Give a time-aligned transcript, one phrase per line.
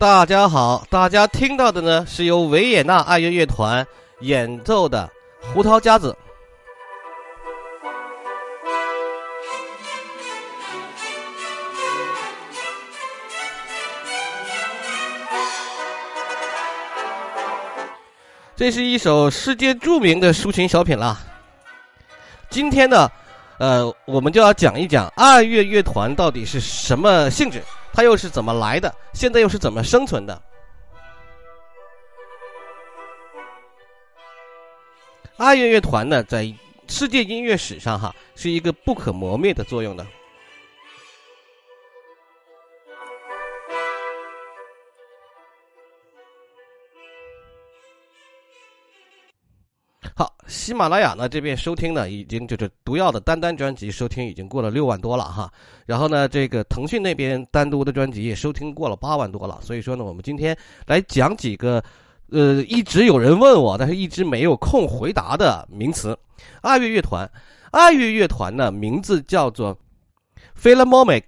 [0.00, 3.86] 大家好，大家听到的呢是由维也纳爱乐乐团
[4.20, 5.06] 演奏的
[5.52, 6.10] 《胡桃夹子》。
[18.56, 21.20] 这是一首世界著名的抒情小品啦。
[22.48, 23.06] 今天呢，
[23.58, 27.62] 呃，我们就要讲一讲爱乐乐团到底是什么性质，
[27.92, 30.42] 它又是怎么来的，现在又是怎么生存的。
[35.36, 36.52] 爱乐乐团呢，在
[36.88, 40.06] 世界音乐史上哈，是一个不可磨灭的作用的。
[50.50, 55.48] 喜马拉雅呢这边收听呢已经就是毒药的单单专辑收听已经过了六万多了哈，
[55.86, 61.80] 然后呢这个腾讯那边单独的专辑也收听过了八万多了，所以说呢我们今天来讲几个，
[62.30, 66.18] 呃一直有人问我但是一直没有空回答的名词，
[66.62, 67.30] 爱乐乐团，
[67.70, 69.78] 爱乐乐团呢名字叫做。
[70.60, 71.24] Philharmonic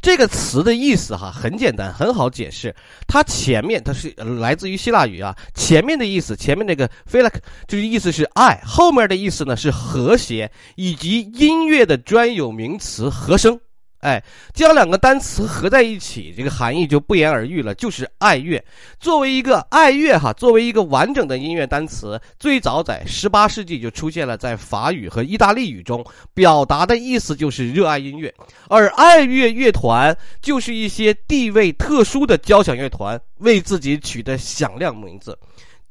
[0.00, 2.74] 这个词的意思哈很简单，很好解释。
[3.06, 7.30] 它前面它是来自于希腊语啊，前面的意思，前面那个 phil
[7.68, 13.60] 就是意思是爱，后面的意思呢是和谐以及音乐的专有名词和声。
[14.02, 14.20] 哎，
[14.52, 18.62] 将两个单词合在一起，这个含义就不言而喻了，就是爱乐。
[18.98, 28.34] 作为一个爱乐哈，作为一个完整的音乐单词，最早在十八世纪就出现了在法语和意大利语中，表达的意思就是热爱音乐。
[28.68, 35.38] 而爱乐乐团就是一些地位特殊的交响乐团为自己取的响亮名字。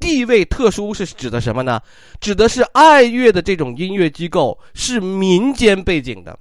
[0.02, 1.80] 地位特殊是指的什么呢？
[2.20, 6.38] 指的是爱乐的这种音乐机构是民间背景的。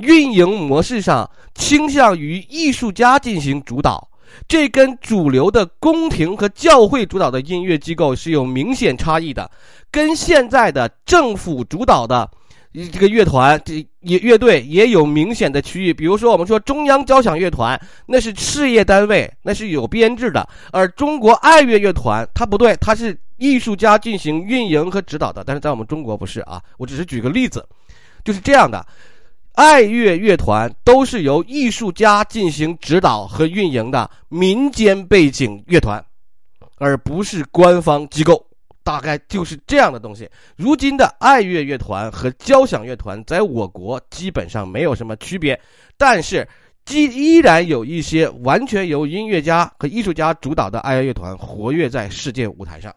[0.00, 4.08] 运营模式上倾向于艺术家进行主导，
[4.48, 9.50] 这跟主流的宫廷和教会主导的音乐机构是有明显差异的，
[9.90, 12.30] 跟现在的政府主导的
[12.72, 15.92] 这个乐团这也乐队也有明显的区域。
[15.92, 25.42] 比如说，我们说中央交响乐团那是事业单位，那是有编制的，而中国爱乐乐团它不对，它是艺术家进行运营和指导的。
[25.44, 27.66] 但是在我们中国不是啊，我只是举个例子，
[28.24, 28.86] 就是这样的。
[29.60, 36.02] 爱乐乐团都是由艺术家进行指导和运营的民间背景乐团，
[36.78, 38.42] 而不是官方机构。
[38.82, 40.26] 大概就是这样的东西。
[40.56, 45.60] 如今的爱乐乐团和交响乐团在我国基本上没有什么区别，
[45.98, 46.48] 但是，
[46.88, 52.90] 依依然有一些完全由音乐家和艺术家主导的爱乐乐团活跃在世界舞台上。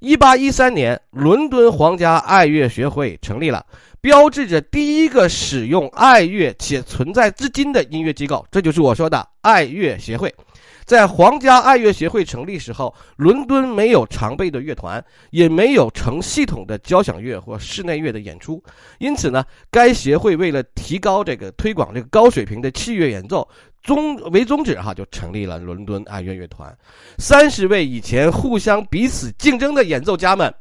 [0.00, 3.64] 一八一三年，伦敦皇家爱乐学会成立了。
[4.00, 10.32] 标志着第一个使用爱乐且存在至今的音乐机构，这就是我说的爱乐协会。
[10.84, 18.62] 在皇家爱乐协会成立时候，伦敦没有常备的乐团，也没有成系统的交响乐或室内乐的演出。
[18.98, 23.48] 因此呢，该协会为了提高这个推广这个高水平的器乐演奏
[23.86, 26.76] 宗为宗旨，哈，就成立了伦敦爱乐乐团。
[27.18, 30.52] 三十位以前互相彼此竞争的演奏家们。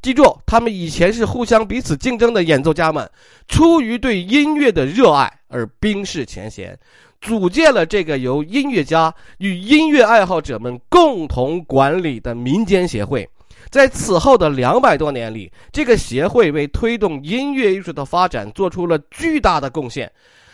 [0.00, 3.08] 记住，他们以前是互相彼此竞争的演奏家们，
[3.46, 6.76] 出于对音乐的热爱而冰释前嫌，
[7.20, 13.28] 组建了这个由音乐家与音乐爱好者们共同管理的民间协会。
[13.70, 20.10] 在此后的两百多年里，这个协会为推动音乐艺术的发展做出了巨大的贡献。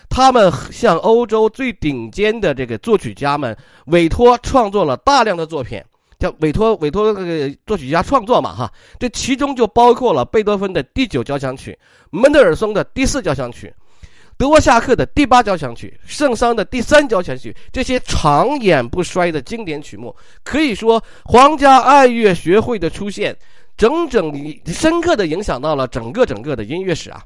[0.08, 5.82] 他们向欧洲最顶尖的这个作曲家们委托创作了大量的作品。
[6.18, 11.78] 叫委托委托这个作曲家创作嘛哈，这其中就包括了贝多芬的第九交响曲、
[12.10, 13.72] 门德尔松的第四交响曲、
[14.36, 23.36] 德沃夏克的第八交响曲、圣桑的第三交响曲，这些长演不衰的经典曲目，可以说皇家爱乐学会的出现，
[23.76, 24.32] 整整
[24.66, 27.22] 深刻的影响到了整个整个的音乐史啊。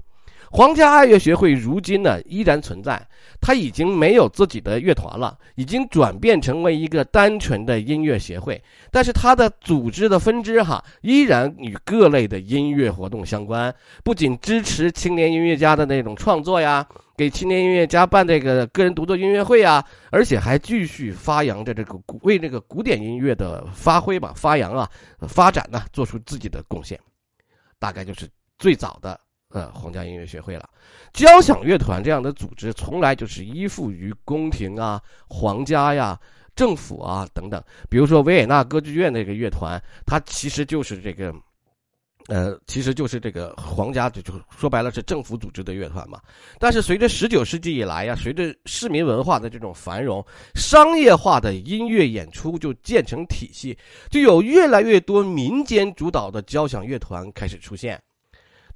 [0.54, 3.08] 皇家爱乐学会如今呢依然存在，
[3.40, 8.62] 它已经没有自己的乐团了，已经转变成为一个单纯的音乐协会。
[8.90, 24.86] 但是它的组织的分支哈，依然与各类的音乐活动相关，不仅支持青年音乐家的那种创作呀，给青年音乐家办这个个人独奏音乐会呀，而且还继续发扬着这个古为这个古典音乐的发挥吧、发扬啊、
[25.20, 27.00] 发展呢，做出自己的贡献。
[27.78, 28.28] 大概就是
[28.58, 29.18] 最早的。
[29.52, 30.68] 呃，皇家音乐学会了，
[31.12, 36.18] 交响乐团这样的组织从来就是依附于宫廷啊、皇家呀、
[36.56, 37.62] 政府啊等等。
[37.90, 41.34] 比如说维也纳歌剧院那个乐团，它其实就是这个
[42.28, 46.18] 呃，其实就是这个皇家，就就说白了是政府组织的乐团嘛。
[46.58, 53.76] 但是随着十九世纪以来呀，随着市民文化的这种繁荣，商业化的音乐演出就建成体系，
[54.08, 58.00] 就有越来越多民间主导的交响乐团开始出现。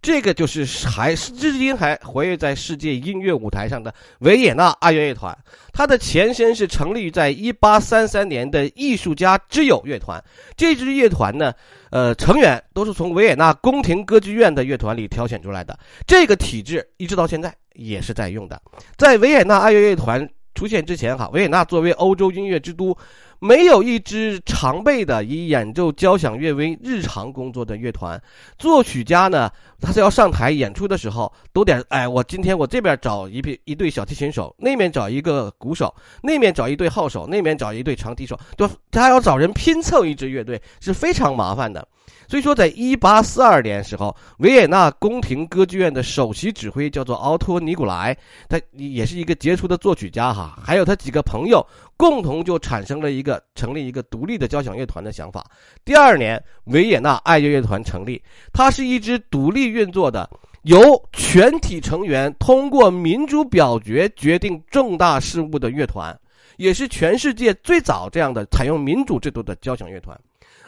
[0.06, 5.37] 这个就是还至今还活跃在世界音乐舞台上的维也纳爱乐乐团，
[5.73, 10.23] 它的前身是成立于在一八三三年的艺术家之友乐团。
[10.56, 11.53] 这支乐团呢，
[11.91, 15.76] 呃，成员都是从维也纳宫廷歌剧院的乐团里挑选出来的。
[16.06, 18.62] 这个体制一直到现在也是在用的。
[18.97, 22.97] 在维也纳爱乐乐团出现之前，哈，维也纳作为欧洲音乐之都。
[23.38, 28.19] 没有一支常备的以演奏交响乐为日常工作的乐团，
[28.58, 41.87] 作曲家呢，他是要上台演出的时候，都得哎，我今天我这边找一批一对小提琴手，那边找一个鼓手，那边找一对号手，那边找一对长笛手，就他要找人拼凑一支乐队是非常麻烦的。
[42.29, 48.17] 所以说，在一八四二年时候，维也纳宫廷歌剧院的首席指挥叫做奥托·尼古莱，
[48.49, 51.64] 他也是一个杰出的作曲家哈，还有他几个朋友
[51.97, 55.44] 共同就产生了一个成立一个独立的交响乐团的想法。
[55.85, 60.29] 第二年，维也纳爱乐乐团成立，它是一支独立运作的，
[60.62, 66.19] 由全体成员通过民主表决决定重大事务的乐团，
[66.56, 70.19] 也是全世界最早这样的采用民主制度的交响乐团。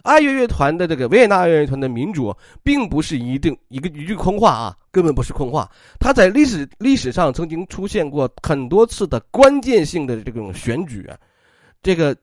[0.03, 5.71] 爱乐乐团的这个维也纳爱乐乐团的民主，并不是一定一个一句空话啊，根本不是空话。
[5.99, 11.09] 它在历史历史上曾经出现过很多次的关键性的这种选举，
[11.83, 12.17] 这个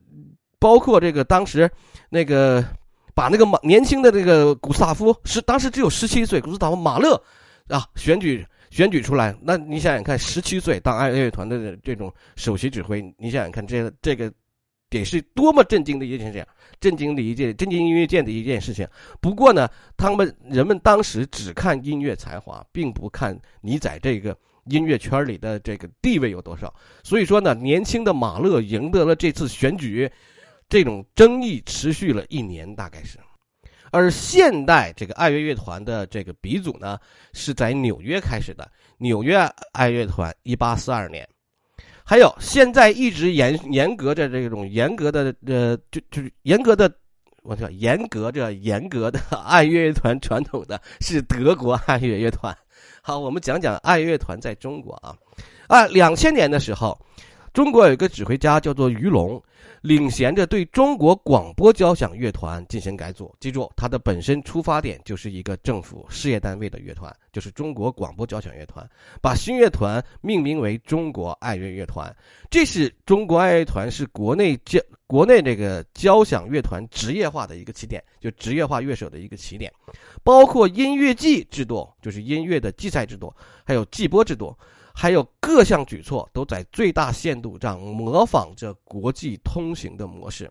[0.60, 1.70] 包括这个当时
[2.10, 2.64] 那个
[3.14, 7.22] 把那个马年轻的这个古斯塔夫是当时只有十七岁，古斯塔夫马勒
[7.68, 14.32] 啊选举选举出来，那你想想看，十七岁当爱乐乐团的这种首席指挥，你想想看这这个。
[14.96, 16.46] 也是多么震惊的一件事情，
[16.80, 18.88] 震惊的一件，震惊音乐界的一件事情。
[19.20, 26.74] 不过呢，他们人们当时只看音乐才华，并不看你在这个音乐圈里的这个地位有多少。
[27.04, 30.10] 所以说呢，年轻的马勒赢得了这次选举，
[30.70, 33.20] 这种争议持续了一年，大概是。
[33.92, 36.98] 而现代这个爱乐乐团的这个鼻祖呢，
[37.34, 39.38] 是在纽约开始的，纽约
[39.74, 41.28] 爱乐团，一八四二年。
[42.08, 46.90] 还有，现在一直严严格着这种严格的呃，就就是严格的，
[47.42, 52.56] 我叫严格着严格的 爱乐乐团传统的是德国爱乐乐团。
[53.02, 55.16] 好，我们讲讲爱乐团在中国啊，
[55.68, 56.96] 啊，两千年的时候。
[57.56, 59.42] 中国有一个指挥家叫做于龙，
[59.80, 63.34] 领衔着对中国广播交响乐团进行改组。
[63.40, 68.86] 记住，它的本身出发点就是一个政府事业单位的乐团，就是中国广播交响乐团。
[69.22, 72.14] 把新乐团命名为中国爱乐乐团，
[72.50, 74.78] 这是中国爱乐团是国内交
[75.08, 79.72] 国内这个交响乐团职业化的一个起点，就职业化乐手的一个起点，
[80.26, 84.54] 包括音乐季制度，就是音乐的季赛制度，还有季播制度。
[84.96, 90.50] 还有各项举措都在最大限度上模仿着国际通行的模式，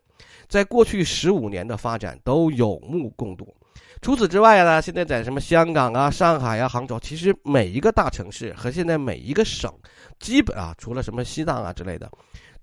[0.48, 3.52] 在过去十五年的发展都有目共睹。
[4.02, 9.72] 除此之外呢，现在在什么香港啊、上海啊、杭州，其实每一个大城市和现在每一个省，
[10.20, 12.10] 基本啊，除了什么西藏啊之类的，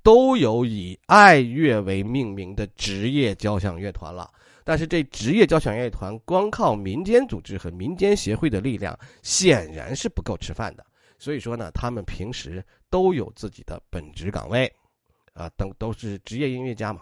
[0.04, 4.30] 都有以爱乐为命名的职业交响乐团了。
[4.63, 10.85] 但是这职业交响乐团光靠民间组织和民间协会的力量，显然是不够吃饭的。
[11.21, 14.66] 所以说呢，他们平时都有自己的本职岗位，
[15.33, 17.01] 啊，等都是职业音乐家嘛。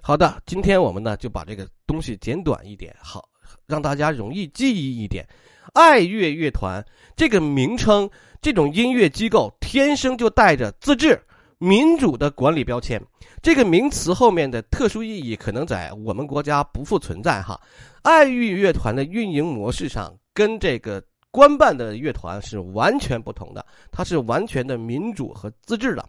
[0.00, 3.28] 好的，今天我们呢就把这个东西简短一点，好
[3.66, 5.28] 让大家容易记忆一点。
[5.74, 6.82] 爱乐乐团
[7.14, 8.08] 这个名称，
[8.40, 11.22] 这种音乐机构天生就带着自治、
[11.58, 12.98] 民主的管理标签。
[13.42, 17.60] 这个名词后面的特殊意义可能在我们国家不复存在哈。
[18.00, 21.04] 爱乐乐团的运营模式上跟这个。
[21.30, 26.04] 官办的乐团是完全不同的，它是完全的民主和自治的。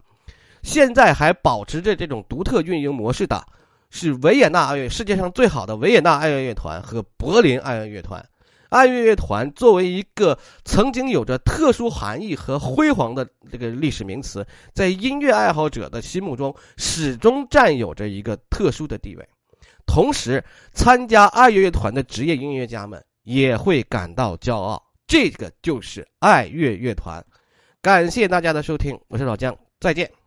[0.62, 3.44] 现在还保持着这种独特运营模式的，
[3.90, 8.24] 是维也纳爱乐世界上最好的维也纳爱乐乐团和柏林爱乐乐团。
[8.68, 19.28] 爱乐乐团作为一个曾经有着特殊含义和辉煌的这个历史名词，在音乐爱好者的心目中始终占有着一个特殊的地位。
[19.86, 24.80] 同时，参加爱乐乐团的职业音乐家们也会感到骄傲。
[25.10, 27.20] 这个就是爱乐乐团，
[27.82, 30.19] 感谢大家的收听，我是老姜，再见。